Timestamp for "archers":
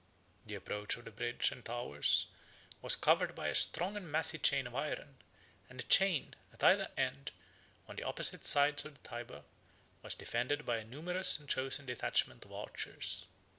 12.51-13.27